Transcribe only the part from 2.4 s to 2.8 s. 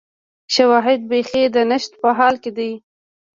کې دي